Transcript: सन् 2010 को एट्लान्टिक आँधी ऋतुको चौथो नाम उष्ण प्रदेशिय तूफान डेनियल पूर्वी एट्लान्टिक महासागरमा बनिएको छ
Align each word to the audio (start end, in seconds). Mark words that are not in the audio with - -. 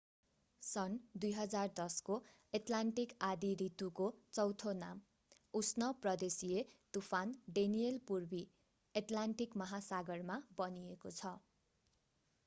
सन् 0.63 0.93
2010 1.25 1.97
को 2.07 2.15
एट्लान्टिक 2.53 3.11
आँधी 3.21 3.51
ऋतुको 3.59 4.07
चौथो 4.31 4.73
नाम 4.79 5.01
उष्ण 5.53 5.91
प्रदेशिय 6.01 6.65
तूफान 6.93 7.35
डेनियल 7.53 8.01
पूर्वी 8.07 8.41
एट्लान्टिक 8.95 9.63
महासागरमा 9.65 10.41
बनिएको 10.57 11.13
छ 11.15 11.35